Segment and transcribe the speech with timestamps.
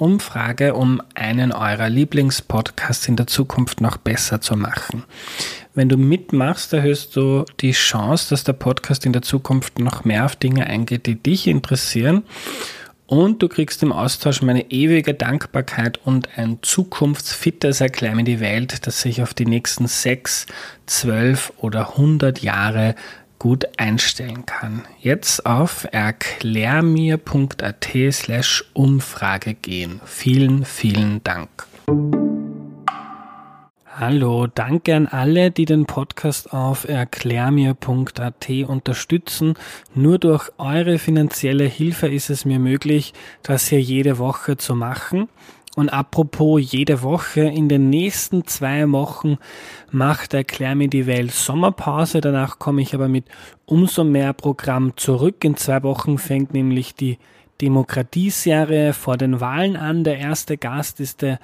[0.00, 5.04] Umfrage, um einen eurer Lieblingspodcasts in der Zukunft noch besser zu machen.
[5.74, 10.24] Wenn du mitmachst, erhöhst du die Chance, dass der Podcast in der Zukunft noch mehr
[10.24, 12.24] auf Dinge eingeht, die dich interessieren.
[13.06, 18.86] Und du kriegst im Austausch meine ewige Dankbarkeit und ein zukunftsfittes Erklär mir die Welt,
[18.86, 20.46] das sich auf die nächsten sechs,
[20.84, 22.94] zwölf oder hundert Jahre
[23.38, 24.84] gut einstellen kann.
[25.00, 30.00] Jetzt auf erklärmir.at slash Umfrage gehen.
[30.04, 31.66] Vielen, vielen Dank.
[34.00, 39.54] Hallo, danke an alle, die den Podcast auf erklärmir.at unterstützen.
[39.92, 45.28] Nur durch eure finanzielle Hilfe ist es mir möglich, das hier jede Woche zu machen.
[45.78, 49.38] Und apropos jede Woche, in den nächsten zwei Wochen
[49.92, 52.20] macht Erklär mir die Welt Sommerpause.
[52.20, 53.26] Danach komme ich aber mit
[53.64, 55.44] umso mehr Programm zurück.
[55.44, 57.18] In zwei Wochen fängt nämlich die
[57.60, 60.02] Demokratieserie vor den Wahlen an.
[60.02, 61.38] Der erste Gast ist der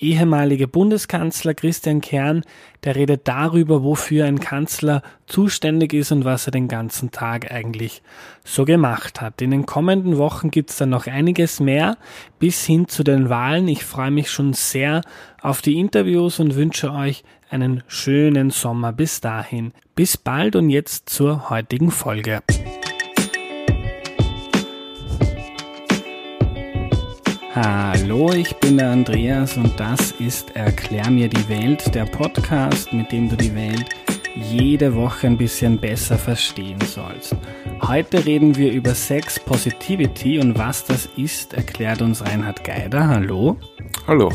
[0.00, 2.42] ehemalige Bundeskanzler Christian Kern,
[2.84, 8.02] der redet darüber, wofür ein Kanzler zuständig ist und was er den ganzen Tag eigentlich
[8.44, 9.42] so gemacht hat.
[9.42, 11.96] In den kommenden Wochen gibt's dann noch einiges mehr
[12.38, 13.68] bis hin zu den Wahlen.
[13.68, 15.02] Ich freue mich schon sehr
[15.42, 19.72] auf die Interviews und wünsche euch einen schönen Sommer bis dahin.
[19.94, 22.40] Bis bald und jetzt zur heutigen Folge.
[27.62, 33.12] Hallo, ich bin der Andreas und das ist Erklär mir die Welt, der Podcast, mit
[33.12, 33.84] dem du die Welt
[34.34, 37.36] jede Woche ein bisschen besser verstehen sollst.
[37.82, 43.06] Heute reden wir über Sex Positivity und was das ist, erklärt uns Reinhard Geider.
[43.06, 43.58] Hallo.
[44.06, 44.32] Hallo.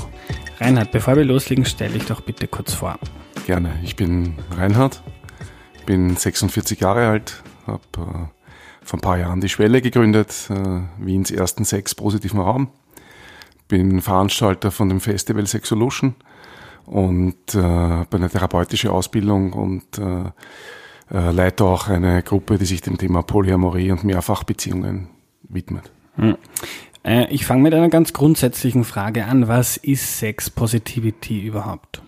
[0.60, 3.00] Reinhard, bevor wir loslegen, stelle dich doch bitte kurz vor.
[3.48, 3.72] Gerne.
[3.84, 5.02] Ich bin Reinhard,
[5.88, 11.32] bin 46 Jahre alt, habe äh, vor ein paar Jahren die Schwelle gegründet, äh, Wiens
[11.32, 12.70] ersten Sex positiven Raum
[13.68, 16.16] bin Veranstalter von dem Festival Sexolution
[16.86, 20.32] und äh, habe eine therapeutische Ausbildung und äh,
[21.12, 25.10] äh, leite auch eine Gruppe, die sich dem Thema Polyamorie und Mehrfachbeziehungen
[25.44, 25.92] widmet.
[26.16, 26.38] Hm.
[27.04, 29.48] Äh, ich fange mit einer ganz grundsätzlichen Frage an.
[29.48, 32.02] Was ist Sex Positivity überhaupt?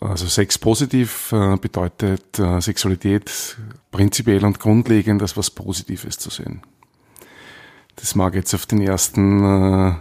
[0.00, 3.58] Also Sex positiv äh, bedeutet äh, Sexualität
[3.90, 6.62] prinzipiell und grundlegend als was Positives zu sehen.
[7.96, 9.98] Das mag jetzt auf den ersten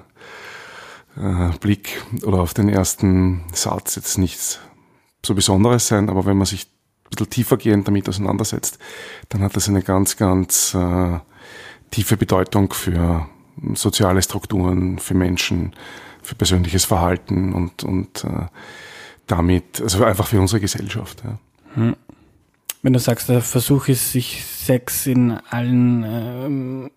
[1.18, 4.60] äh, Blick oder auf den ersten Satz jetzt nichts
[5.26, 8.80] so Besonderes sein, aber wenn man sich ein bisschen tiefergehend damit auseinandersetzt,
[9.30, 11.20] dann hat das eine ganz, ganz äh,
[11.92, 13.28] tiefe Bedeutung für
[13.74, 15.74] soziale Strukturen, für Menschen,
[16.22, 18.46] für persönliches Verhalten und, und äh,
[19.28, 21.24] damit, also einfach für unsere Gesellschaft.
[21.24, 21.40] Ja.
[21.76, 21.96] Hm.
[22.82, 26.92] Wenn du sagst, der Versuch ist, sich Sex in allen ähm,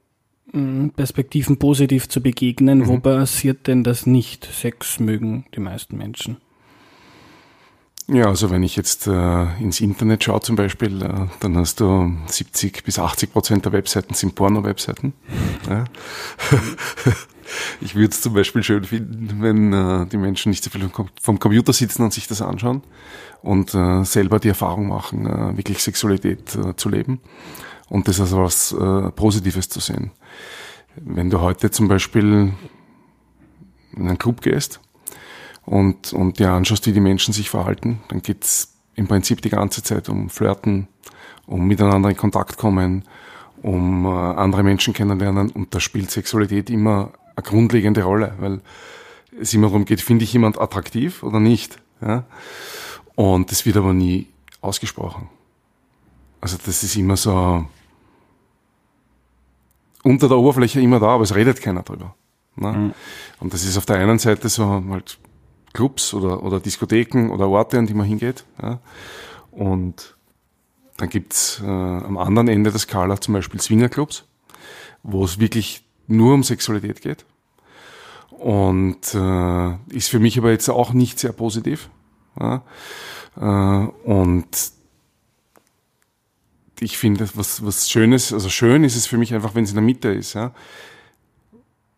[0.96, 2.80] Perspektiven positiv zu begegnen.
[2.80, 2.86] Mhm.
[2.86, 4.44] Wo passiert denn das nicht?
[4.44, 6.36] Sex mögen die meisten Menschen.
[8.08, 12.12] Ja, also wenn ich jetzt äh, ins Internet schaue zum Beispiel, äh, dann hast du
[12.26, 15.14] 70 bis 80 Prozent der Webseiten sind Porno-Webseiten.
[15.70, 15.84] Ja.
[17.80, 20.90] ich würde es zum Beispiel schön finden, wenn äh, die Menschen nicht so viel
[21.20, 22.82] vom Computer sitzen und sich das anschauen
[23.42, 27.20] und äh, selber die Erfahrung machen, äh, wirklich Sexualität äh, zu leben
[27.92, 30.12] und das als was äh, Positives zu sehen.
[30.97, 32.54] Wenn du heute zum Beispiel
[33.94, 34.80] in einen Club gehst
[35.66, 39.82] und, und dir anschaust, wie die Menschen sich verhalten, dann geht's im Prinzip die ganze
[39.82, 40.88] Zeit um Flirten,
[41.44, 43.04] um miteinander in Kontakt kommen,
[43.60, 48.62] um äh, andere Menschen kennenlernen und da spielt Sexualität immer eine grundlegende Rolle, weil
[49.38, 51.76] es immer darum geht, finde ich jemand attraktiv oder nicht.
[52.00, 52.25] Ja?
[53.16, 54.28] Und das wird aber nie
[54.62, 55.28] ausgesprochen.
[56.40, 57.66] Also das ist immer so,
[60.02, 62.14] unter der Oberfläche immer da, aber es redet keiner drüber.
[62.56, 62.72] Ne?
[62.72, 62.94] Mhm.
[63.40, 65.19] Und das ist auf der einen Seite so halt
[65.72, 68.44] Clubs oder, oder Diskotheken oder Orte, an die man hingeht.
[68.60, 68.81] Ja?
[69.50, 70.16] Und
[70.96, 74.25] dann gibt's äh, am anderen Ende der Skala zum Beispiel Swingerclubs,
[75.02, 77.25] wo es wirklich nur um Sexualität geht.
[78.31, 81.88] Und äh, ist für mich aber jetzt auch nicht sehr positiv.
[82.38, 82.62] Ja?
[83.37, 84.49] Äh, und
[86.80, 89.76] ich finde, was, was Schönes, also schön ist es für mich einfach, wenn es in
[89.76, 90.52] der Mitte ist, ja.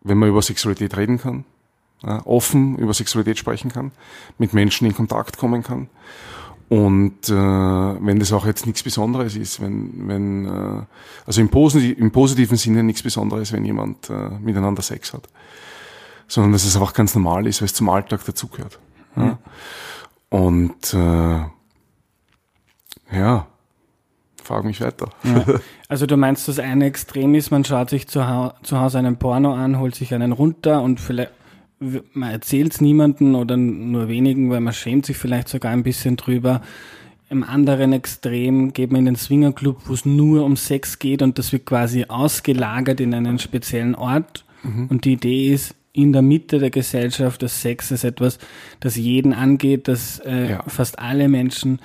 [0.01, 1.45] Wenn man über Sexualität reden kann,
[2.03, 3.91] ja, offen über Sexualität sprechen kann,
[4.37, 5.89] mit Menschen in Kontakt kommen kann.
[6.67, 10.83] Und äh, wenn das auch jetzt nichts Besonderes ist, wenn, wenn äh,
[11.25, 15.27] also im, Posit im positiven Sinne nichts Besonderes, wenn jemand äh, miteinander Sex hat,
[16.27, 18.79] sondern dass es einfach ganz normal ist, weil es zum Alltag dazugehört.
[19.15, 19.23] Mhm.
[19.23, 19.39] Ja?
[20.29, 21.45] Und äh,
[23.15, 23.47] ja,
[24.45, 25.09] frag mich weiter.
[25.23, 25.59] Ja.
[25.87, 28.19] Also du meinst, das eine Extrem ist, man schaut sich zu,
[28.63, 31.29] zu Hause einen Porno an, holt sich einen runter und vielleicht
[31.79, 36.15] man erzählt es niemanden oder nur wenigen, weil man schämt sich vielleicht sogar ein bisschen
[36.15, 36.61] drüber.
[37.29, 41.37] Im anderen Extrem geht man in den Swingerclub, wo es nur um Sex geht und
[41.37, 44.45] das wird quasi ausgelagert in einen speziellen Ort.
[44.63, 44.87] Mhm.
[44.87, 48.37] Und die Idee ist, in der Mitte der Gesellschaft, das Sex ist etwas,
[48.79, 50.63] das jeden angeht, das äh, ja.
[50.67, 51.79] fast alle Menschen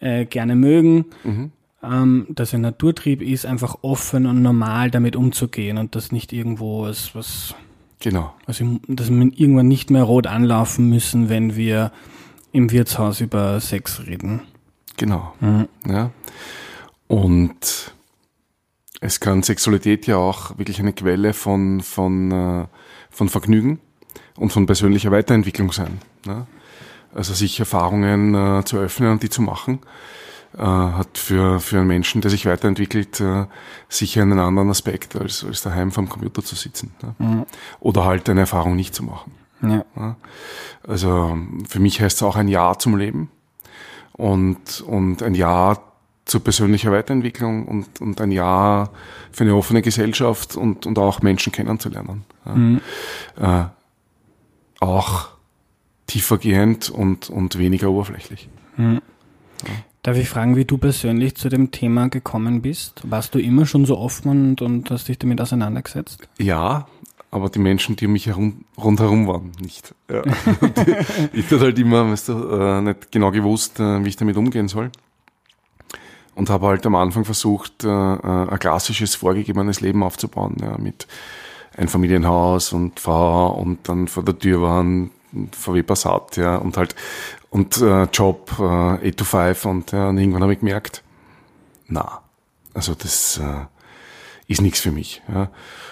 [0.00, 1.06] äh, gerne mögen.
[1.24, 1.50] Mhm
[1.90, 6.86] ähm, dass ein Naturtrieb ist, einfach offen und normal damit umzugehen und das nicht irgendwo
[6.86, 7.54] ist, was.
[8.00, 8.34] Genau.
[8.46, 11.90] Also, dass wir irgendwann nicht mehr rot anlaufen müssen, wenn wir
[12.52, 14.42] im Wirtshaus über Sex reden.
[14.96, 15.34] Genau.
[15.40, 15.68] Mhm.
[15.86, 16.10] Ja.
[17.08, 17.92] Und
[19.00, 22.66] es kann Sexualität ja auch wirklich eine Quelle von, von, äh,
[23.10, 23.80] von Vergnügen
[24.36, 26.00] und von persönlicher Weiterentwicklung sein.
[26.26, 26.46] Ne?
[27.14, 29.80] Also sich Erfahrungen äh, zu öffnen und die zu machen
[30.56, 33.46] äh, hat für, für einen Menschen, der sich weiterentwickelt, äh,
[33.88, 36.94] sicher einen anderen Aspekt, als, als daheim vom Computer zu sitzen.
[37.02, 37.14] Ne?
[37.18, 37.46] Mhm.
[37.80, 39.32] Oder halt eine Erfahrung nicht zu machen.
[39.62, 39.84] Ja.
[39.96, 40.16] Ja?
[40.86, 41.36] Also
[41.68, 43.30] für mich heißt es auch ein Ja zum Leben
[44.12, 45.78] und, und ein Ja
[46.24, 48.90] zur persönlicher Weiterentwicklung und, und ein Ja
[49.32, 52.24] für eine offene Gesellschaft und, und auch Menschen kennenzulernen.
[52.46, 52.54] Ja?
[52.54, 52.80] Mhm.
[53.40, 53.64] Äh,
[54.80, 55.28] auch
[56.06, 58.48] tiefergehend und, und weniger oberflächlich.
[58.76, 59.00] Mhm.
[60.04, 63.00] Darf ich fragen, wie du persönlich zu dem Thema gekommen bist?
[63.04, 66.28] Warst du immer schon so offen und, und hast dich damit auseinandergesetzt?
[66.36, 66.86] Ja,
[67.30, 69.94] aber die Menschen, die um mich herum, rundherum waren, nicht.
[70.10, 70.22] Ja.
[71.32, 74.68] ich hatte halt immer, weißt du, äh, nicht genau gewusst, äh, wie ich damit umgehen
[74.68, 74.90] soll.
[76.34, 81.06] Und habe halt am Anfang versucht, äh, ein klassisches, vorgegebenes Leben aufzubauen, ja, mit
[81.78, 85.12] ein Familienhaus und Frau und dann vor der Tür waren
[85.52, 86.94] VW Passat, ja, und halt
[87.54, 91.04] und äh, Job äh, 8 to 5 und, ja, und irgendwann habe ich gemerkt,
[91.86, 92.20] na,
[92.74, 93.66] also das äh,
[94.48, 95.22] ist nichts für mich.
[95.32, 95.50] Ja.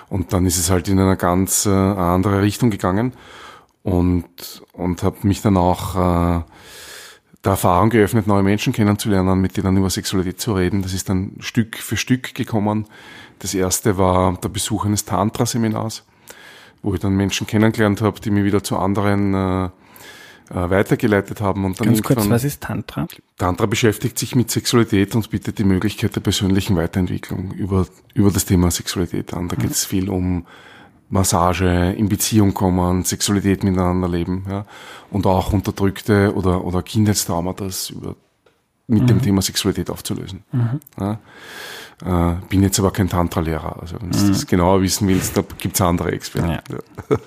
[0.09, 3.13] Und dann ist es halt in eine ganz äh, andere Richtung gegangen
[3.85, 6.43] und, und habe mich dann auch äh,
[7.45, 10.83] der Erfahrung geöffnet, neue Menschen kennenzulernen, mit denen über Sexualität zu reden.
[10.83, 12.89] Das ist dann Stück für Stück gekommen.
[13.39, 16.03] Das erste war der Besuch eines Tantra-Seminars,
[16.83, 19.69] wo ich dann Menschen kennengelernt habe, die mir wieder zu anderen äh, äh,
[20.55, 21.65] weitergeleitet haben.
[21.65, 23.07] Und dann Ganz kurz, was ist Tantra?
[23.39, 28.45] Tantra beschäftigt sich mit Sexualität und bietet die Möglichkeit der persönlichen Weiterentwicklung über, über das
[28.45, 29.49] Thema Sexualität an.
[29.49, 29.61] Da mhm.
[29.61, 30.47] geht es viel um
[31.09, 34.65] Massage, in Beziehung kommen, Sexualität miteinander leben, ja,
[35.11, 38.17] und auch unterdrückte oder, oder Kindheitstraumata über,
[38.87, 39.07] mit mhm.
[39.07, 40.43] dem Thema Sexualität aufzulösen.
[40.53, 40.81] Mhm.
[40.99, 41.19] Ja.
[42.05, 43.81] Äh, bin jetzt aber kein Tantra-Lehrer.
[43.81, 44.29] Also wenn du mhm.
[44.29, 46.79] das genauer wissen willst, da gibt's andere Experten.
[47.09, 47.19] Ja.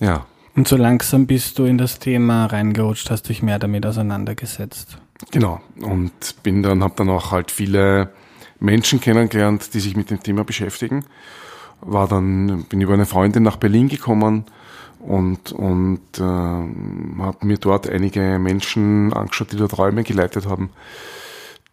[0.00, 0.26] ja.
[0.56, 4.98] Und so langsam bist du in das Thema reingerutscht, hast dich mehr damit auseinandergesetzt.
[5.30, 5.60] Genau.
[5.80, 8.10] Und bin dann, habe dann auch halt viele
[8.60, 11.04] Menschen kennengelernt, die sich mit dem Thema beschäftigen.
[11.80, 14.44] War dann, bin über eine Freundin nach Berlin gekommen
[15.00, 20.70] und, und äh, habe mir dort einige Menschen angeschaut, die dort Räume geleitet haben,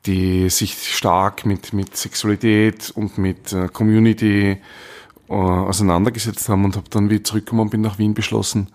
[0.06, 4.58] die sich stark mit, mit Sexualität und mit äh, Community
[5.32, 8.68] äh, auseinandergesetzt haben und habe dann, wie ich zurückgekommen bin nach Wien, beschlossen,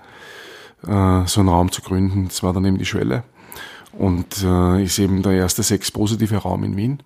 [0.86, 2.28] äh, so einen Raum zu gründen.
[2.28, 3.24] Das war dann eben die Schwelle.
[3.92, 7.02] Und äh, ist eben der erste sexpositive Raum in Wien.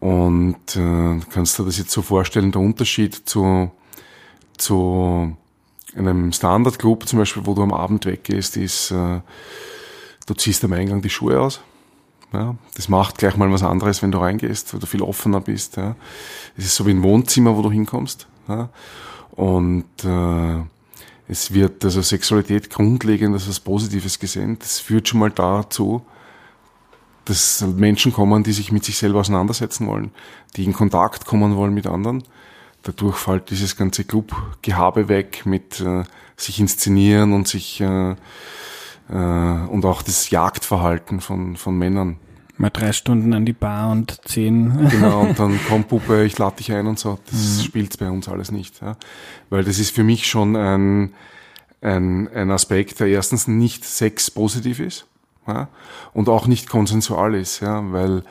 [0.00, 3.70] Und äh, kannst du das jetzt so vorstellen, der Unterschied zu,
[4.58, 5.34] zu
[5.96, 9.20] einem Standardclub zum Beispiel, wo du am Abend weggehst, ist, äh,
[10.26, 11.60] du ziehst am Eingang die Schuhe aus
[12.32, 15.76] ja, das macht gleich mal was anderes, wenn du reingehst, wo du viel offener bist.
[15.76, 15.96] Ja.
[16.56, 18.26] Es ist so wie ein Wohnzimmer, wo du hinkommst.
[18.48, 18.68] Ja.
[19.32, 20.62] Und äh,
[21.28, 24.58] es wird also Sexualität grundlegend als was Positives gesehen.
[24.58, 26.02] Das führt schon mal dazu,
[27.24, 30.12] dass Menschen kommen, die sich mit sich selber auseinandersetzen wollen,
[30.56, 32.22] die in Kontakt kommen wollen mit anderen.
[32.82, 36.04] Dadurch fällt dieses ganze Club-Gehabe weg mit äh,
[36.36, 38.14] sich inszenieren und sich äh,
[39.08, 42.18] und auch das Jagdverhalten von, von Männern.
[42.58, 44.88] Mal drei Stunden an die Bar und zehn.
[44.88, 47.18] Genau, und dann komm Puppe, ich lade dich ein und so.
[47.30, 47.62] Das mhm.
[47.62, 48.80] spielt bei uns alles nicht.
[48.80, 48.96] Ja.
[49.50, 51.12] Weil das ist für mich schon ein,
[51.82, 55.06] ein, ein Aspekt, der erstens nicht sexpositiv ist
[55.46, 55.68] ja,
[56.12, 58.24] und auch nicht konsensual ist, ja, weil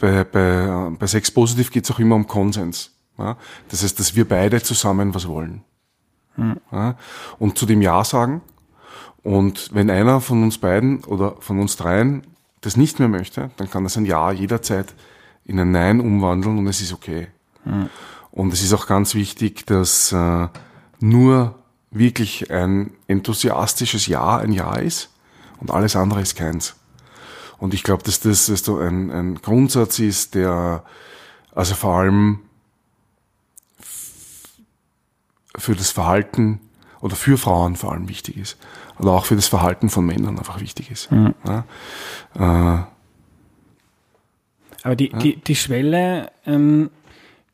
[0.00, 2.92] bei, bei, bei Sex positiv geht es auch immer um Konsens.
[3.18, 3.36] Ja.
[3.68, 5.62] Das heißt, dass wir beide zusammen was wollen.
[6.36, 6.56] Mhm.
[6.72, 6.96] Ja,
[7.38, 8.42] und zu dem Ja sagen.
[9.22, 12.22] Und wenn einer von uns beiden oder von uns dreien
[12.60, 14.94] das nicht mehr möchte, dann kann das ein Ja jederzeit
[15.44, 17.28] in ein Nein umwandeln und es ist okay.
[17.64, 17.88] Mhm.
[18.30, 20.48] Und es ist auch ganz wichtig, dass äh,
[21.00, 21.58] nur
[21.90, 25.10] wirklich ein enthusiastisches Ja ein Ja ist
[25.58, 26.76] und alles andere ist keins.
[27.58, 30.84] Und ich glaube, dass das dass ein, ein Grundsatz ist, der
[31.54, 32.40] also vor allem
[35.56, 36.60] für das Verhalten
[37.00, 38.56] oder für Frauen vor allem wichtig ist.
[39.00, 41.10] Oder auch für das Verhalten von Männern einfach wichtig ist.
[41.10, 41.34] Mhm.
[41.46, 41.64] Ja,
[42.34, 42.84] äh,
[44.82, 45.18] Aber die, ja.
[45.18, 46.90] die, die Schwelle, ähm,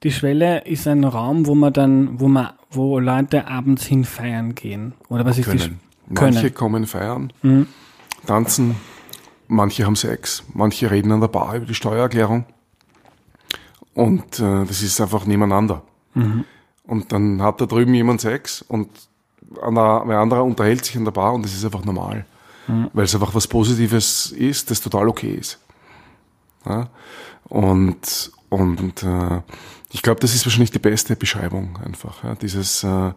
[0.03, 4.55] die Schwelle ist ein Raum, wo man dann, wo man, wo Leute abends hin feiern
[4.55, 4.95] gehen.
[5.09, 5.81] Oder was ist können.
[6.09, 6.55] die Manche können.
[6.55, 7.69] kommen feiern, mhm.
[8.27, 8.77] tanzen,
[9.47, 12.45] manche haben Sex, manche reden an der Bar über die Steuererklärung.
[13.95, 15.83] Und äh, das ist einfach nebeneinander.
[16.15, 16.45] Mhm.
[16.85, 18.89] Und dann hat da drüben jemand Sex und
[19.63, 22.25] ein anderer unterhält sich an der Bar und das ist einfach normal.
[22.67, 22.91] Mhm.
[22.93, 25.59] Weil es einfach was Positives ist, das total okay ist.
[26.65, 26.89] Ja?
[27.49, 29.41] Und, und äh,
[29.93, 32.25] ich glaube, das ist wahrscheinlich die beste Beschreibung einfach.
[32.25, 32.35] Ja?
[32.35, 33.13] Dieses, äh,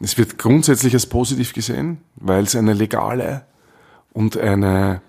[0.00, 3.46] es wird grundsätzlich als positiv gesehen, weil es eine legale
[4.12, 5.00] und eine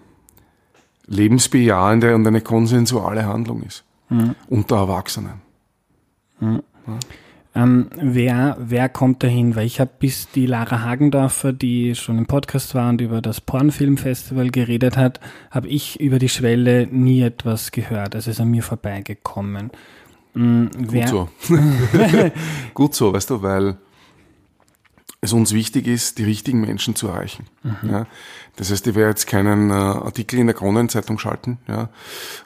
[1.05, 3.83] lebensbejahende und eine konsensuale Handlung ist.
[4.09, 4.35] Mhm.
[4.47, 5.41] Unter Erwachsenen.
[6.39, 6.63] Mhm.
[6.87, 6.99] Ja?
[7.59, 9.55] Ähm, wer, wer kommt dahin?
[9.55, 13.41] Weil ich habe bis die Lara Hagendorfer, die schon im Podcast war und über das
[13.41, 15.19] Pornfilmfestival geredet hat,
[15.51, 18.15] habe ich über die Schwelle nie etwas gehört.
[18.15, 19.71] Es ist an mir vorbeigekommen.
[20.35, 21.29] Mhm, Gut so.
[22.73, 23.77] Gut so, weißt du, weil
[25.21, 27.45] es uns wichtig ist, die richtigen Menschen zu erreichen.
[27.63, 27.89] Mhm.
[27.89, 28.07] Ja.
[28.55, 31.89] Das heißt, ich werde jetzt keinen äh, Artikel in der Kronenzeitung schalten ja,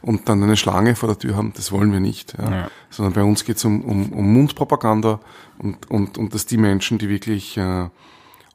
[0.01, 2.36] und dann eine Schlange vor der Tür haben, das wollen wir nicht.
[2.38, 2.51] Ja.
[2.51, 2.72] ja.
[2.89, 5.20] Sondern bei uns geht es um, um, um Mundpropaganda
[5.60, 7.89] und, und, und dass die Menschen, die wirklich äh,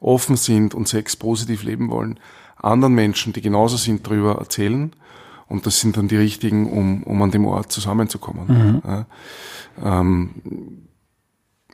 [0.01, 2.19] offen sind und Sex positiv leben wollen,
[2.57, 4.93] anderen Menschen, die genauso sind, darüber erzählen.
[5.47, 8.47] Und das sind dann die richtigen, um, um an dem Ort zusammenzukommen.
[8.49, 8.83] Mhm.
[8.85, 9.07] Ja.
[10.01, 10.31] Ähm,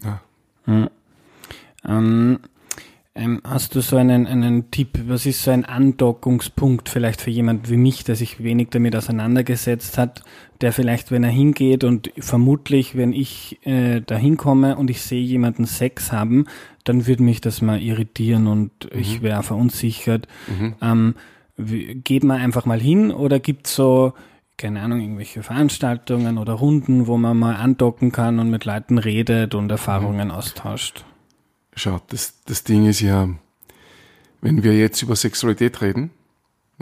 [0.02, 0.20] ja.
[0.66, 0.90] Mhm.
[1.86, 2.38] Ähm,
[3.16, 4.98] ähm, hast du so einen, einen Tipp?
[5.06, 9.98] Was ist so ein Andockungspunkt vielleicht für jemand wie mich, der sich wenig damit auseinandergesetzt
[9.98, 10.24] hat,
[10.60, 15.22] der vielleicht, wenn er hingeht und vermutlich, wenn ich äh, da hinkomme und ich sehe
[15.22, 16.46] jemanden Sex haben,
[16.82, 19.00] dann würde mich das mal irritieren und mhm.
[19.00, 20.26] ich wäre verunsichert.
[20.48, 20.74] Mhm.
[20.82, 21.14] Ähm,
[21.56, 24.12] geht man einfach mal hin oder gibt's so,
[24.56, 29.54] keine Ahnung, irgendwelche Veranstaltungen oder Runden, wo man mal andocken kann und mit Leuten redet
[29.54, 30.34] und Erfahrungen mhm.
[30.34, 31.04] austauscht?
[31.76, 33.28] Schaut, das, das Ding ist ja,
[34.40, 36.10] wenn wir jetzt über Sexualität reden,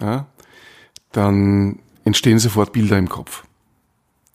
[0.01, 0.27] ja,
[1.13, 3.45] dann entstehen sofort Bilder im Kopf.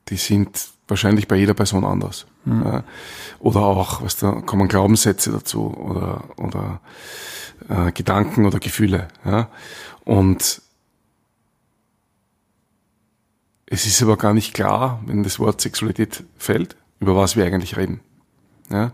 [0.09, 2.25] Die sind wahrscheinlich bei jeder Person anders.
[2.45, 2.63] Mhm.
[2.63, 2.83] Ja.
[3.39, 6.79] Oder auch, was da kommen Glaubenssätze dazu oder, oder
[7.69, 9.09] äh, Gedanken oder Gefühle.
[9.25, 9.49] Ja.
[10.05, 10.61] Und
[13.65, 17.75] es ist aber gar nicht klar, wenn das Wort Sexualität fällt, über was wir eigentlich
[17.75, 17.99] reden.
[18.69, 18.91] Ja.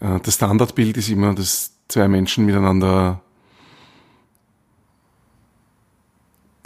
[0.00, 3.20] Äh, das Standardbild ist immer, dass zwei Menschen miteinander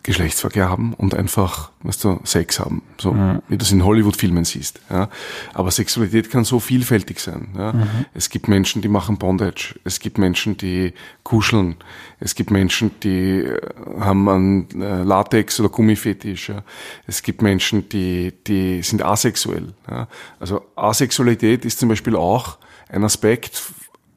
[0.05, 3.41] Geschlechtsverkehr haben und einfach, weißt du, Sex haben, so mhm.
[3.49, 4.79] wie du das in Hollywood-Filmen siehst.
[4.91, 5.09] Ja.
[5.55, 7.49] Aber Sexualität kann so vielfältig sein.
[7.57, 7.73] Ja.
[7.73, 8.05] Mhm.
[8.12, 9.81] Es gibt Menschen, die machen Bondage.
[9.83, 11.76] Es gibt Menschen, die kuscheln.
[12.21, 13.59] Es gibt Menschen, die äh,
[13.99, 16.50] haben einen äh, Latex- oder Gummifetisch.
[16.50, 16.64] Ja.
[17.07, 19.73] Es gibt Menschen, die, die sind asexuell.
[19.91, 20.07] Ja.
[20.38, 22.59] Also Asexualität ist zum Beispiel auch
[22.95, 23.63] ein Aspekt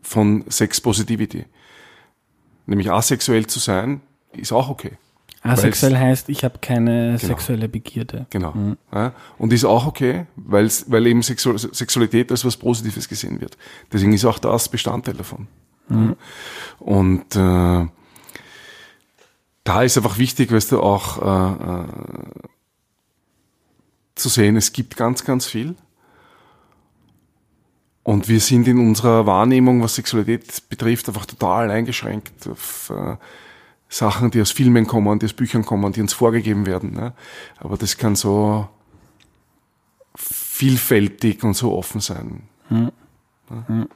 [0.01, 1.45] von Sex Positivity.
[2.65, 4.01] Nämlich asexuell zu sein,
[4.33, 4.91] ist auch okay.
[5.41, 8.25] Asexuell heißt, ich habe keine genau, sexuelle Begierde.
[8.29, 8.51] Genau.
[8.51, 8.77] Mhm.
[8.93, 13.57] Ja, und ist auch okay, weil's, weil eben Sexu Sexualität als was Positives gesehen wird.
[13.91, 15.47] Deswegen ist auch das Bestandteil davon.
[15.87, 16.15] Mhm.
[16.79, 17.87] Und äh,
[19.63, 21.87] da ist einfach wichtig, weißt du, auch äh, äh,
[24.15, 25.75] zu sehen, es gibt ganz, ganz viel.
[28.07, 33.17] Und wir sind in unserer Wahrnehmung, was Sexualität betrifft, einfach total eingeschränkt auf äh,
[33.89, 36.93] Sachen, die aus Filmen kommen, die aus Büchern kommen, die uns vorgegeben werden.
[36.93, 37.11] Ne?
[37.57, 38.69] Aber das kann so
[40.15, 42.43] vielfältig und so offen sein.
[42.69, 42.91] Hm.
[43.49, 43.67] Ja.
[43.67, 43.89] Hm.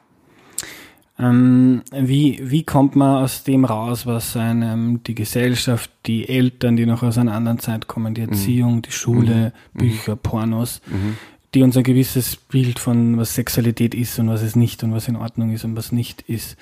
[1.17, 6.85] Ähm, wie, wie kommt man aus dem raus, was einem die Gesellschaft, die Eltern, die
[6.85, 8.29] noch aus einer anderen Zeit kommen, die mhm.
[8.29, 8.81] Erziehung, mhm.
[8.81, 9.77] die Schule, mhm.
[9.77, 11.15] Bücher, Pornos, mhm
[11.53, 15.07] die uns ein gewisses Bild von was Sexualität ist und was es nicht und was
[15.07, 16.57] in Ordnung ist und was nicht ist.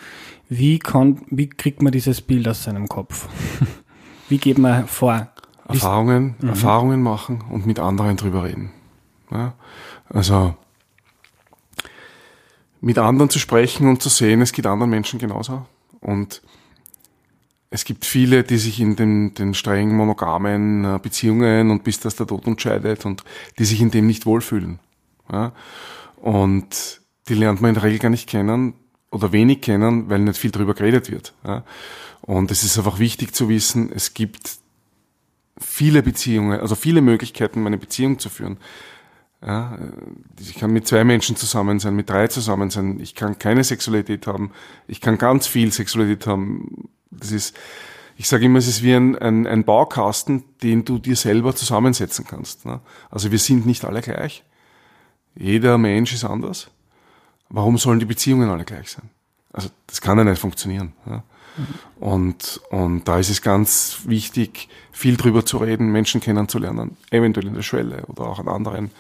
[0.47, 3.27] Wie, kann, wie kriegt man dieses Bild aus seinem Kopf?
[4.29, 5.29] wie geht man vor?
[5.67, 6.49] Erfahrungen, mhm.
[6.49, 8.71] Erfahrungen machen und mit anderen drüber reden.
[9.29, 9.53] Ja?
[10.09, 10.55] Also
[12.81, 15.65] mit anderen zu sprechen und zu sehen, es geht anderen Menschen genauso.
[15.99, 16.41] Und
[17.71, 22.15] es gibt viele, die sich in den, den streng monogamen äh, Beziehungen und bis das
[22.15, 23.23] der Tod entscheidet und
[23.59, 24.79] die sich in dem nicht wohlfühlen.
[25.31, 25.53] Ja?
[26.17, 28.73] Und die lernt man in der Regel gar nicht kennen
[29.11, 31.33] oder wenig kennen, weil nicht viel darüber geredet wird.
[31.45, 31.63] Ja?
[32.21, 34.57] Und es ist einfach wichtig zu wissen, es gibt
[35.59, 38.57] viele Beziehungen, also viele Möglichkeiten, meine Beziehung zu führen.
[39.41, 39.77] Ja,
[40.37, 42.99] ich kann mit zwei Menschen zusammen sein, mit drei zusammen sein.
[42.99, 44.51] Ich kann keine Sexualität haben.
[44.85, 46.89] Ich kann ganz viel Sexualität haben.
[47.11, 47.55] Das ist,
[48.17, 52.25] ich sage immer, es ist wie ein, ein, ein Baukasten, den du dir selber zusammensetzen
[52.27, 52.65] kannst.
[52.65, 52.81] Ne?
[53.09, 54.43] Also wir sind nicht alle gleich.
[55.35, 56.69] Jeder Mensch ist anders.
[57.49, 59.09] Warum sollen die Beziehungen alle gleich sein?
[59.53, 60.93] Also das kann ja nicht funktionieren.
[61.05, 61.23] Ja?
[61.57, 62.03] Mhm.
[62.03, 67.55] Und, und da ist es ganz wichtig, viel drüber zu reden, Menschen kennenzulernen, eventuell in
[67.55, 68.91] der Schwelle oder auch an anderen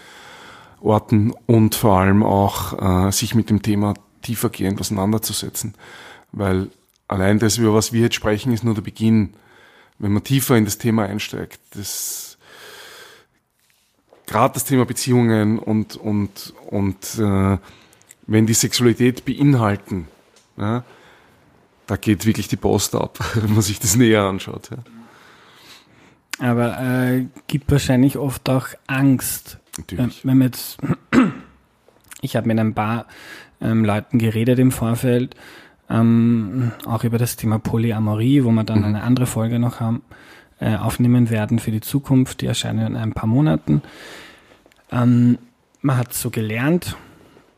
[0.81, 5.73] Orten und vor allem auch äh, sich mit dem Thema tiefergehend auseinanderzusetzen.
[6.31, 6.69] Weil
[7.09, 9.33] allein das, über was wir jetzt sprechen, ist nur der Beginn.
[9.97, 12.37] Wenn man tiefer in das Thema einsteigt, das
[14.25, 17.57] gerade das Thema Beziehungen und, und, und äh,
[18.27, 20.07] wenn die Sexualität beinhalten,
[20.55, 20.85] ja,
[21.87, 24.69] da geht wirklich die Post ab, wenn man sich das näher anschaut.
[24.71, 24.77] Ja.
[26.47, 30.25] Aber äh, gibt wahrscheinlich oft auch Angst, Natürlich.
[30.25, 30.77] Wenn, wenn jetzt,
[32.21, 33.05] ich habe mit ein paar
[33.61, 35.35] ähm, Leuten geredet im Vorfeld,
[35.89, 38.85] ähm, auch über das Thema Polyamorie, wo wir dann mhm.
[38.85, 40.01] eine andere Folge noch haben,
[40.59, 42.41] äh, aufnehmen werden für die Zukunft.
[42.41, 43.81] Die erscheinen in ein paar Monaten.
[44.91, 45.37] Ähm,
[45.81, 46.97] man hat so gelernt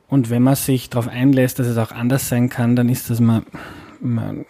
[0.07, 3.19] und wenn man sich darauf einlässt, dass es auch anders sein kann, dann ist das
[3.19, 3.45] man,
[3.99, 4.45] man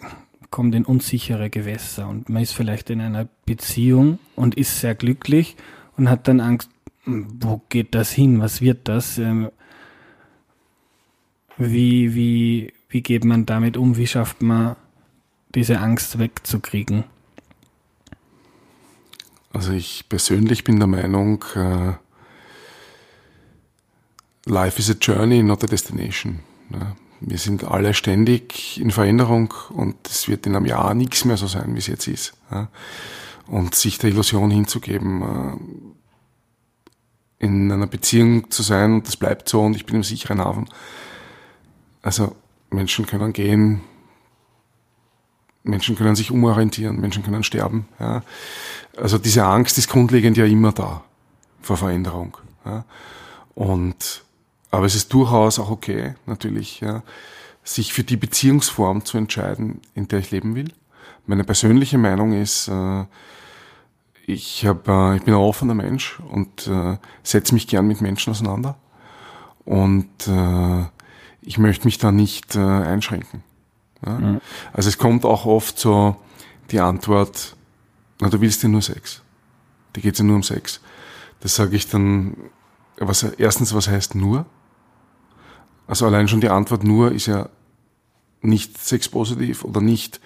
[0.50, 5.56] kommt in unsichere Gewässer und man ist vielleicht in einer Beziehung und ist sehr glücklich
[5.96, 6.70] und hat dann Angst,
[7.04, 8.40] wo geht das hin?
[8.40, 9.18] Was wird das?
[9.18, 9.50] Ähm,
[11.56, 13.96] wie, wie, wie geht man damit um?
[13.96, 14.76] Wie schafft man
[15.54, 17.04] diese Angst wegzukriegen?
[19.50, 21.94] Also ich persönlich bin der Meinung, uh,
[24.44, 26.40] Life is a journey, not a destination.
[26.70, 31.36] Ja, wir sind alle ständig in Veränderung und es wird in einem Jahr nichts mehr
[31.36, 32.34] so sein, wie es jetzt ist.
[32.50, 32.68] Ja.
[33.46, 35.58] Und sich der Illusion hinzugeben, uh,
[37.38, 40.68] in einer Beziehung zu sein und das bleibt so und ich bin im sicheren Hafen.
[42.02, 42.36] Also
[42.72, 43.80] Menschen können gehen,
[45.64, 47.86] Menschen können sich umorientieren, Menschen können sterben.
[48.00, 48.22] Ja.
[48.96, 51.04] Also diese Angst ist grundlegend ja immer da
[51.60, 52.36] vor Veränderung.
[52.64, 52.84] Ja.
[53.54, 54.24] Und
[54.72, 57.02] aber es ist durchaus auch okay, natürlich, ja,
[57.62, 60.72] sich für die Beziehungsform zu entscheiden, in der ich leben will.
[61.26, 63.04] Meine persönliche Meinung ist, äh,
[64.26, 68.30] ich, hab, äh, ich bin ein offener Mensch und äh, setze mich gern mit Menschen
[68.30, 68.76] auseinander.
[69.66, 70.84] Und äh,
[71.42, 73.42] ich möchte mich da nicht äh, einschränken.
[74.04, 74.18] Ja?
[74.18, 74.40] Mhm.
[74.72, 76.16] Also es kommt auch oft so
[76.70, 77.56] die Antwort,
[78.20, 79.22] na, du willst ja nur Sex.
[79.92, 80.80] Da geht es ja nur um Sex.
[81.40, 82.36] Das sage ich dann,
[82.98, 84.46] was, erstens, was heißt nur?
[85.86, 87.48] Also allein schon die Antwort nur ist ja
[88.40, 90.20] nicht sexpositiv oder nicht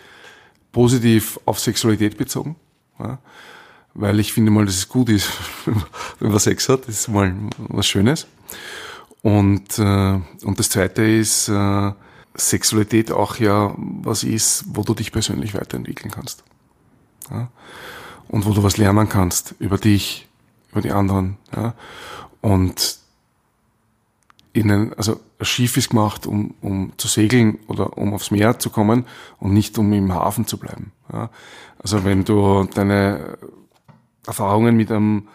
[0.72, 2.56] positiv auf Sexualität bezogen.
[2.98, 3.18] Ja?
[3.96, 5.30] weil ich finde mal, dass es gut ist,
[6.20, 6.86] wenn man Sex hat.
[6.86, 8.26] Das ist mal was Schönes.
[9.26, 11.92] Und, äh, und das Zweite ist, äh,
[12.36, 16.44] Sexualität auch ja was ist, wo du dich persönlich weiterentwickeln kannst.
[17.28, 17.48] Ja?
[18.28, 20.28] Und wo du was lernen kannst über dich,
[20.70, 21.38] über die anderen.
[21.56, 21.74] Ja?
[22.40, 22.98] Und
[24.52, 28.70] ihnen, also ein Schiff ist gemacht, um, um zu segeln oder um aufs Meer zu
[28.70, 29.06] kommen
[29.40, 30.92] und nicht um im Hafen zu bleiben.
[31.12, 31.30] Ja?
[31.80, 33.38] Also wenn du deine
[34.24, 35.26] Erfahrungen mit einem,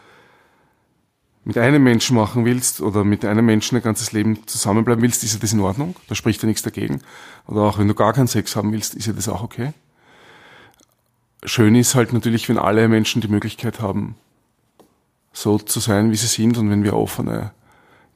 [1.43, 5.33] mit einem Menschen machen willst oder mit einem Menschen ein ganzes Leben zusammenbleiben willst, ist
[5.33, 5.95] ja das in Ordnung.
[6.07, 7.01] Da spricht ja nichts dagegen.
[7.47, 9.73] Oder auch wenn du gar keinen Sex haben willst, ist ja das auch okay.
[11.43, 14.15] Schön ist halt natürlich, wenn alle Menschen die Möglichkeit haben,
[15.33, 17.51] so zu sein, wie sie sind und wenn wir offene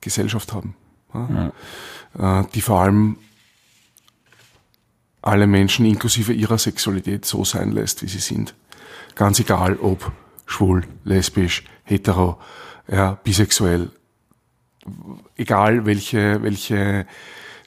[0.01, 0.75] Gesellschaft haben.
[1.13, 1.51] Ja?
[2.41, 3.17] Äh, die vor allem
[5.21, 8.53] alle Menschen inklusive ihrer Sexualität so sein lässt, wie sie sind.
[9.15, 10.11] Ganz egal, ob
[10.45, 12.37] schwul, lesbisch, hetero,
[12.87, 13.91] ja, bisexuell,
[15.35, 17.05] egal welche, welche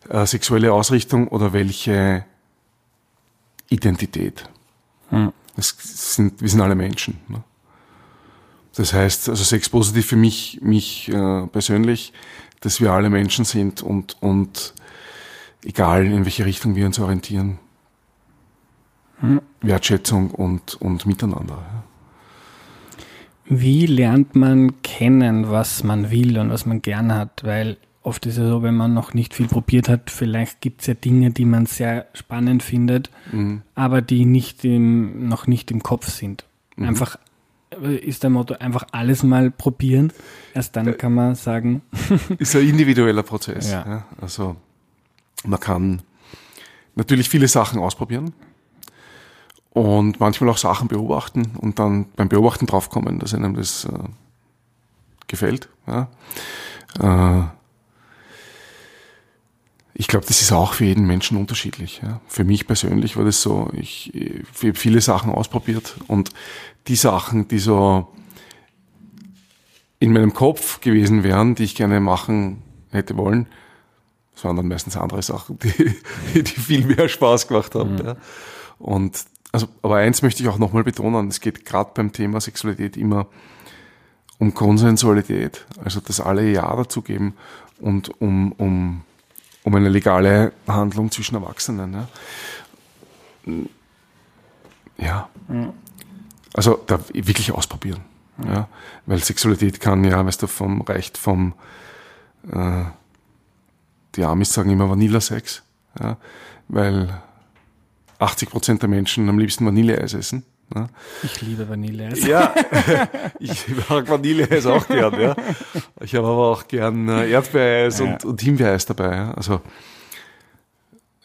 [0.08, 2.24] äh, sexuelle Ausrichtung oder welche
[3.68, 4.48] Identität.
[5.10, 5.32] Hm.
[5.56, 7.18] Sind, wir sind alle Menschen.
[7.28, 7.42] Ne?
[8.74, 12.12] Das heißt, also Sex positiv für mich, mich äh, persönlich,
[12.60, 14.74] dass wir alle Menschen sind und, und
[15.64, 17.58] egal in welche Richtung wir uns orientieren,
[19.20, 19.42] hm.
[19.60, 21.77] Wertschätzung und, und Miteinander.
[23.48, 27.44] Wie lernt man kennen, was man will und was man gern hat?
[27.44, 30.86] Weil oft ist es so, wenn man noch nicht viel probiert hat, vielleicht gibt es
[30.86, 33.62] ja Dinge, die man sehr spannend findet, mhm.
[33.74, 36.44] aber die nicht im, noch nicht im Kopf sind.
[36.76, 36.88] Mhm.
[36.88, 37.18] Einfach
[37.80, 40.12] ist der Motto, einfach alles mal probieren.
[40.54, 41.82] Erst dann kann man sagen.
[42.38, 43.70] ist ein individueller Prozess.
[43.70, 43.84] Ja.
[43.86, 44.06] ja.
[44.20, 44.56] Also
[45.44, 46.02] man kann
[46.96, 48.32] natürlich viele Sachen ausprobieren
[49.70, 53.90] und manchmal auch Sachen beobachten und dann beim Beobachten draufkommen, dass einem das äh,
[55.26, 55.68] gefällt.
[55.86, 56.08] Ja.
[57.00, 57.46] Äh,
[59.94, 62.00] ich glaube, das ist auch für jeden Menschen unterschiedlich.
[62.02, 62.20] Ja.
[62.28, 66.30] Für mich persönlich war das so, ich, ich habe viele Sachen ausprobiert und
[66.86, 68.06] die Sachen, die so
[69.98, 73.48] in meinem Kopf gewesen wären, die ich gerne machen hätte wollen,
[74.34, 75.96] das waren dann meistens andere Sachen, die,
[76.42, 77.96] die viel mehr Spaß gemacht haben.
[77.96, 78.06] Mhm.
[78.06, 78.16] Ja.
[78.78, 82.96] Und also, aber eins möchte ich auch nochmal betonen, es geht gerade beim Thema Sexualität
[82.96, 83.26] immer
[84.38, 87.34] um Konsensualität, also dass alle Ja dazu geben
[87.80, 89.02] und um, um,
[89.64, 92.08] um eine legale Handlung zwischen Erwachsenen.
[93.46, 93.64] Ja.
[94.98, 95.28] ja.
[95.48, 95.72] Mhm.
[96.54, 98.00] Also da wirklich ausprobieren.
[98.44, 98.68] Ja.
[99.06, 101.54] Weil Sexualität kann ja, weißt du, vom reicht vom
[102.52, 102.84] äh,
[104.14, 105.62] die Amis sagen immer Vanilla-Sex,
[106.00, 106.16] ja,
[106.68, 107.22] weil
[108.18, 110.44] 80 Prozent der Menschen am liebsten Vanilleeis essen.
[110.74, 110.88] Ja.
[111.22, 112.26] Ich liebe Vanilleeis.
[112.26, 112.54] Ja,
[113.38, 115.18] ich mag Vanilleeis auch gern.
[115.18, 115.36] Ja.
[116.00, 118.06] Ich habe aber auch gern äh, Erdbeereis ja.
[118.06, 119.16] und, und Himbeereis dabei.
[119.16, 119.30] Ja.
[119.32, 119.62] Also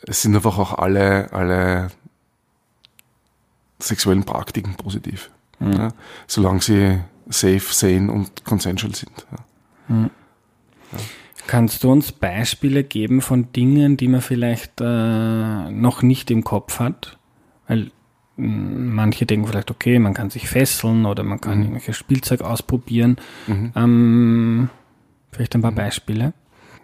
[0.06, 1.92] es sind einfach auch alle, alle
[3.80, 5.30] sexuellen Praktiken positiv,
[5.60, 5.74] mhm.
[5.74, 5.90] ja,
[6.28, 9.28] solange sie safe, sane und consensual sind.
[9.32, 9.96] Ja.
[9.96, 10.10] Mhm.
[11.48, 16.80] Kannst du uns Beispiele geben von Dingen, die man vielleicht äh, noch nicht im Kopf
[16.80, 17.18] hat?
[17.68, 17.92] Weil
[18.38, 21.64] hm, manche denken vielleicht, okay, man kann sich fesseln oder man kann mhm.
[21.64, 23.18] irgendwelches Spielzeug ausprobieren.
[23.48, 23.72] Mhm.
[23.76, 24.70] Ähm,
[25.32, 25.76] vielleicht ein paar mhm.
[25.76, 26.34] Beispiele.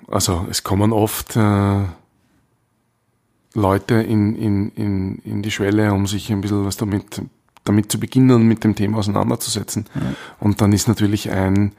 [0.07, 1.83] Also es kommen oft äh,
[3.53, 7.21] Leute in, in, in, in die Schwelle, um sich ein bisschen was damit,
[7.63, 9.85] damit zu beginnen, mit dem Thema auseinanderzusetzen.
[9.95, 10.01] Ja.
[10.39, 11.73] Und dann ist natürlich ein,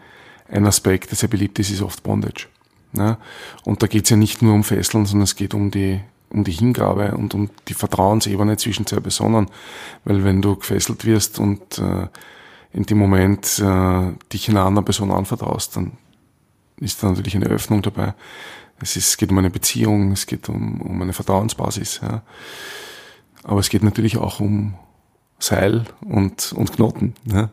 [0.49, 2.49] ein Aspekt, der sehr beliebt ist, ist oft Bondage.
[2.92, 3.18] Ja?
[3.64, 6.00] Und da geht es ja nicht nur um Fesseln, sondern es geht um die,
[6.31, 9.48] um die Hingabe und um die Vertrauensebene zwischen zwei Personen.
[10.05, 12.09] Weil wenn du gefesselt wirst und äh,
[12.72, 15.92] in dem Moment äh, dich einer anderen Person anvertraust, dann
[16.79, 18.14] ist da natürlich eine Öffnung dabei.
[18.81, 22.00] Es, ist, es geht um eine Beziehung, es geht um, um eine Vertrauensbasis.
[22.03, 22.22] Ja.
[23.42, 24.74] Aber es geht natürlich auch um
[25.38, 27.14] Seil und, und Knoten.
[27.24, 27.50] Ja.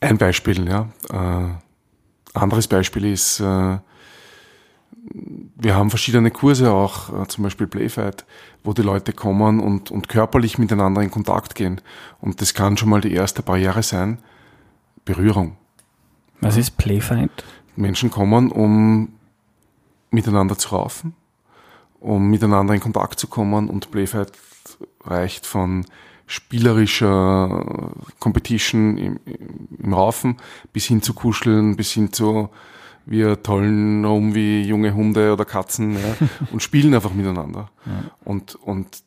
[0.00, 0.88] Ein Beispiel, ja.
[1.10, 1.67] Äh,
[2.38, 3.78] anderes Beispiel ist, äh,
[5.60, 8.24] wir haben verschiedene Kurse auch, äh, zum Beispiel Playfight,
[8.64, 11.80] wo die Leute kommen und, und körperlich miteinander in Kontakt gehen.
[12.20, 14.18] Und das kann schon mal die erste Barriere sein,
[15.04, 15.56] Berührung.
[16.40, 17.30] Was ist Playfight?
[17.76, 19.12] Menschen kommen, um
[20.10, 21.14] miteinander zu raufen,
[22.00, 24.32] um miteinander in Kontakt zu kommen und Playfight
[25.04, 25.84] reicht von
[26.28, 29.20] spielerischer Competition im,
[29.78, 30.36] im Raufen
[30.72, 32.50] bis hin zu Kuscheln, bis hin zu
[33.10, 36.16] wir tollen rum wie junge Hunde oder Katzen ja,
[36.52, 37.70] und spielen einfach miteinander.
[37.86, 38.10] Ja.
[38.24, 39.02] Und, und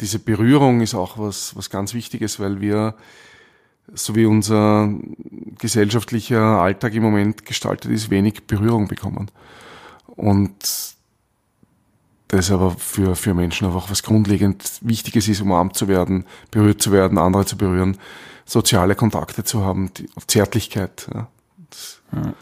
[0.00, 2.94] diese Berührung ist auch was, was ganz Wichtiges, weil wir,
[3.94, 4.92] so wie unser
[5.58, 9.30] gesellschaftlicher Alltag im Moment gestaltet ist, wenig Berührung bekommen.
[10.06, 10.96] Und
[12.28, 16.92] das aber für, für Menschen einfach was grundlegend Wichtiges ist, umarmt zu werden, berührt zu
[16.92, 17.96] werden, andere zu berühren,
[18.44, 21.08] soziale Kontakte zu haben, die, Zärtlichkeit.
[21.12, 21.28] Ja.
[21.70, 22.34] Das, ja.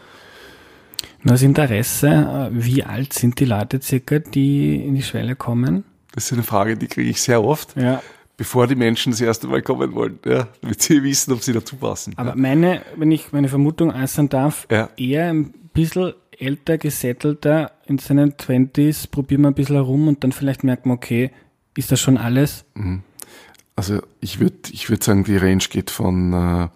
[1.24, 5.84] Das Interesse, wie alt sind die Leute circa, die in die Schwelle kommen?
[6.12, 7.76] Das ist eine Frage, die kriege ich sehr oft.
[7.76, 8.00] Ja.
[8.36, 11.76] Bevor die Menschen das erste Mal kommen wollen, ja, damit sie wissen, ob sie dazu
[11.76, 12.12] passen.
[12.16, 12.36] Aber ja.
[12.36, 14.90] meine, wenn ich meine Vermutung äußern darf, ja.
[14.96, 20.32] eher ein bisschen älter, gesettelter, in seinen Twenties, probieren wir ein bisschen herum und dann
[20.32, 21.30] vielleicht merkt man, okay,
[21.76, 22.64] ist das schon alles?
[22.74, 23.02] Mhm.
[23.74, 26.68] Also ich würde ich würd sagen, die Range geht von äh,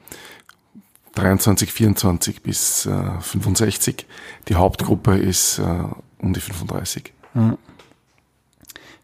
[1.15, 4.07] 23, 24 bis äh, 65.
[4.49, 5.85] Die Hauptgruppe ist äh,
[6.19, 7.13] um die 35.
[7.35, 7.57] Mhm.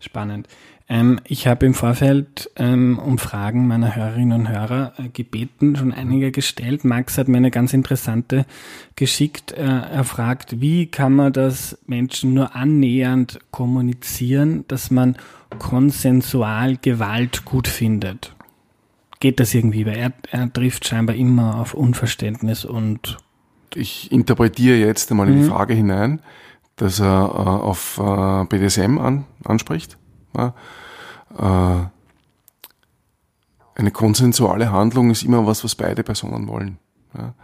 [0.01, 0.49] Spannend.
[0.89, 5.93] Ähm, ich habe im Vorfeld ähm, um Fragen meiner Hörerinnen und Hörer äh, gebeten, schon
[5.93, 6.85] einige gestellt.
[6.85, 8.47] Max hat mir eine ganz interessante
[8.95, 9.53] geschickt.
[9.53, 15.17] Äh, er fragt, wie kann man das Menschen nur annähernd kommunizieren, dass man
[15.59, 18.35] konsensual Gewalt gut findet?
[19.19, 19.87] Geht das irgendwie?
[19.87, 23.17] Weil er, er trifft scheinbar immer auf Unverständnis und
[23.75, 25.51] ich interpretiere jetzt einmal in die mhm.
[25.51, 26.21] Frage hinein,
[26.77, 29.99] dass er äh, auf äh, BDSM an, anspricht.
[30.37, 30.55] Ja,
[31.39, 31.87] äh,
[33.77, 36.79] eine konsensuale Handlung ist immer was, was beide Personen wollen.
[37.17, 37.35] Ja.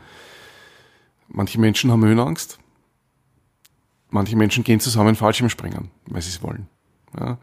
[1.28, 2.58] Manche Menschen haben Höhenangst.
[4.10, 6.68] manche Menschen gehen zusammen Fallschirmspringen, weil sie es wollen.
[7.18, 7.38] Ja.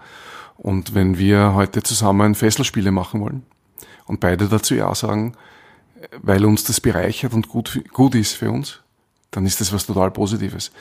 [0.57, 3.43] Und wenn wir heute zusammen Fesselspiele machen wollen
[4.05, 5.33] und beide dazu Ja sagen,
[6.21, 8.81] weil uns das bereichert und gut, gut ist für uns,
[9.31, 10.71] dann ist das was total Positives.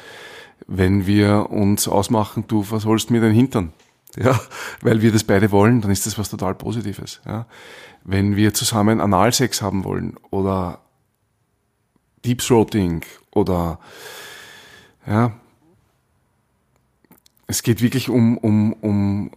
[0.66, 3.72] Wenn wir uns ausmachen, du versollst mir den Hintern,
[4.16, 4.38] ja,
[4.83, 7.21] weil wir das beide wollen, dann ist das was total Positives.
[7.27, 7.47] Ja.
[8.05, 10.81] Wenn wir zusammen Analsex haben wollen oder
[12.25, 13.79] Deep Throating oder
[15.07, 15.33] ja,
[17.47, 19.31] es geht wirklich um, um, um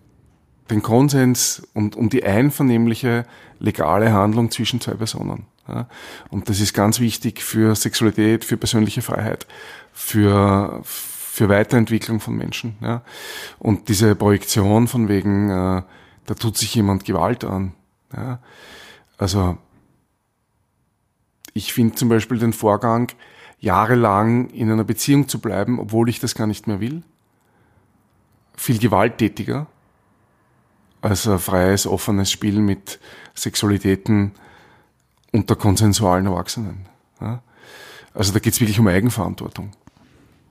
[0.69, 3.25] den Konsens und um die einvernehmliche
[3.59, 5.45] legale Handlung zwischen zwei Personen.
[5.67, 5.87] Ja.
[6.29, 9.47] Und das ist ganz wichtig für Sexualität, für persönliche Freiheit,
[9.93, 12.75] für, für Weiterentwicklung von Menschen.
[12.81, 13.03] Ja.
[13.59, 15.83] Und diese Projektion von wegen, äh,
[16.25, 17.73] da tut sich jemand Gewalt an.
[18.15, 18.39] Ja.
[19.17, 19.57] Also
[21.53, 23.11] ich finde zum Beispiel den Vorgang,
[23.59, 27.03] jahrelang in einer Beziehung zu bleiben, obwohl ich das gar nicht mehr will,
[28.55, 29.67] viel gewalttätiger
[31.01, 32.99] als ein freies, offenes Spiel mit
[33.35, 34.33] Sexualitäten
[35.31, 36.85] unter konsensualen Erwachsenen.
[37.19, 37.41] Ja?
[38.13, 39.71] Also da geht es wirklich um Eigenverantwortung.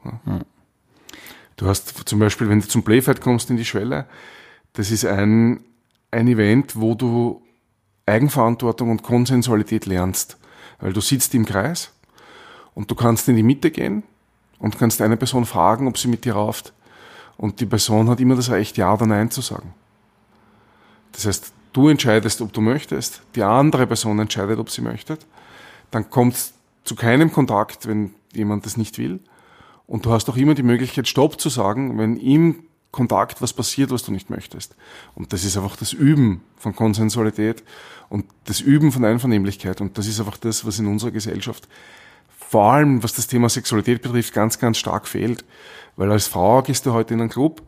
[0.05, 0.21] Ja?
[0.25, 0.45] Hm.
[1.61, 4.07] Du hast zum Beispiel, wenn du zum Playfight kommst in die Schwelle,
[4.73, 5.63] das ist ein,
[6.11, 7.43] ein Event, wo du
[8.07, 10.39] Eigenverantwortung und Konsensualität lernst.
[10.79, 11.93] Weil du sitzt im Kreis
[12.73, 14.05] und du kannst in die Mitte gehen
[14.59, 16.73] und kannst eine Person fragen, ob sie mit dir rauft.
[17.37, 19.75] Und die Person hat immer das Recht, Ja oder Nein zu sagen.
[21.13, 25.19] Das heißt, du entscheidest, ob du möchtest, die andere Person entscheidet, ob sie möchte.
[25.91, 29.21] Dann kommt es zu keinem Kontakt, wenn jemand das nicht will.
[29.91, 33.91] Und du hast auch immer die Möglichkeit, Stopp zu sagen, wenn im Kontakt was passiert,
[33.91, 34.77] was du nicht möchtest.
[35.17, 37.65] Und das ist einfach das Üben von Konsensualität
[38.09, 39.81] und das Üben von Einvernehmlichkeit.
[39.81, 41.67] Und das ist einfach das, was in unserer Gesellschaft
[42.29, 45.45] vor allem, was das Thema Sexualität betrifft, ganz, ganz stark fehlt.
[45.97, 47.61] Weil als Frau gehst du heute in einen Club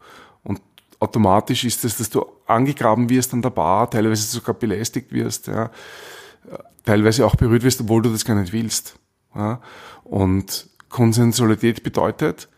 [0.45, 0.63] und
[1.01, 5.73] automatisch ist es, dass du angegraben wirst an der Bar, teilweise sogar belästigt wirst, ja,
[6.85, 8.97] teilweise auch berührt wirst, obwohl du das gar nicht willst.
[9.35, 9.61] Ja.
[10.05, 12.49] Und Konsensualität bedeutet,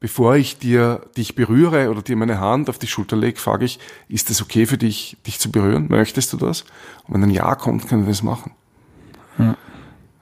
[0.00, 3.78] bevor ich dir dich berühre oder dir meine Hand auf die Schulter lege, frage ich,
[4.08, 5.88] ist es okay für dich, dich zu berühren?
[5.90, 6.62] Möchtest du das?
[7.06, 8.52] Und wenn ein Ja kommt, kann ich das machen.
[9.38, 9.56] Ja.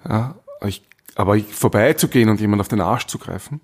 [0.08, 0.34] ja
[0.66, 0.82] ich,
[1.14, 3.60] aber vorbeizugehen und jemand auf den Arsch zu greifen,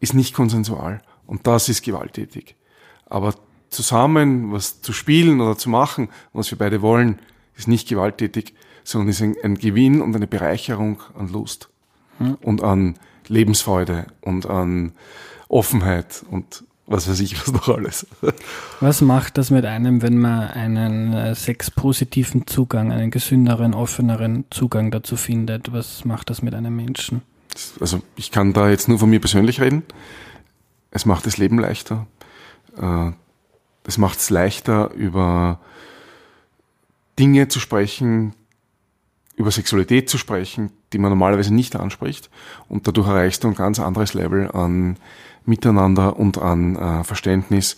[0.00, 1.02] ist nicht konsensual.
[1.26, 2.56] Und das ist gewalttätig.
[3.06, 3.34] Aber
[3.70, 7.20] zusammen was zu spielen oder zu machen, was wir beide wollen,
[7.56, 8.54] ist nicht gewalttätig,
[8.84, 11.68] sondern ist ein, ein Gewinn und eine Bereicherung an Lust
[12.18, 12.36] hm.
[12.42, 12.96] und an
[13.28, 14.92] Lebensfreude und an
[15.48, 18.06] Offenheit und was weiß ich, was noch alles.
[18.80, 24.92] Was macht das mit einem, wenn man einen äh, sexpositiven Zugang, einen gesünderen, offeneren Zugang
[24.92, 25.72] dazu findet?
[25.72, 27.22] Was macht das mit einem Menschen?
[27.80, 29.82] Also ich kann da jetzt nur von mir persönlich reden.
[30.92, 32.06] Es macht das Leben leichter.
[32.80, 33.10] Äh,
[33.84, 35.58] es macht es leichter, über
[37.18, 38.34] Dinge zu sprechen,
[39.36, 42.30] über Sexualität zu sprechen, die man normalerweise nicht anspricht.
[42.68, 44.96] Und dadurch erreichst du ein ganz anderes Level an
[45.44, 47.76] Miteinander und an äh, Verständnis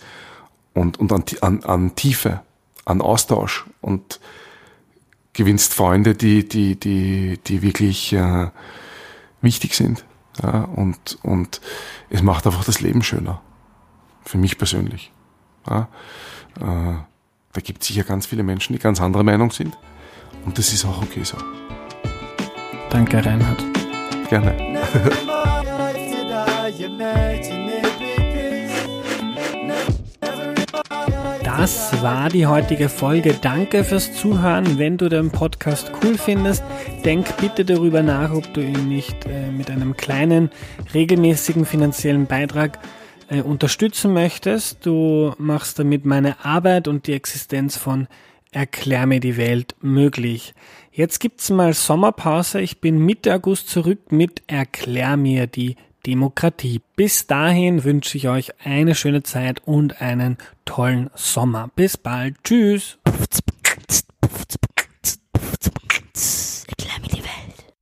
[0.73, 2.41] und, und an, an, an Tiefe,
[2.85, 4.19] an Austausch und
[5.33, 8.47] gewinnst Freunde, die, die, die, die wirklich äh,
[9.41, 10.03] wichtig sind.
[10.41, 11.61] Ja, und, und
[12.09, 13.41] es macht einfach das Leben schöner.
[14.25, 15.11] Für mich persönlich.
[15.69, 15.87] Ja,
[16.59, 16.95] äh,
[17.53, 19.77] da gibt es sicher ganz viele Menschen, die ganz anderer Meinung sind.
[20.45, 21.37] Und das ist auch okay so.
[22.89, 23.63] Danke, Reinhard.
[24.29, 24.55] Gerne.
[31.43, 33.35] Das war die heutige Folge.
[33.41, 34.79] Danke fürs Zuhören.
[34.79, 36.63] Wenn du den Podcast cool findest,
[37.03, 40.49] denk bitte darüber nach, ob du ihn nicht äh, mit einem kleinen,
[40.93, 42.79] regelmäßigen finanziellen Beitrag
[43.29, 44.85] äh, unterstützen möchtest.
[44.85, 48.07] Du machst damit meine Arbeit und die Existenz von
[48.51, 50.55] Erklär mir die Welt möglich.
[50.99, 52.59] Jetzt gibt's mal Sommerpause.
[52.59, 56.81] Ich bin Mitte August zurück mit Erklär mir die Demokratie.
[56.97, 61.69] Bis dahin wünsche ich euch eine schöne Zeit und einen tollen Sommer.
[61.73, 62.35] Bis bald.
[62.43, 62.97] Tschüss.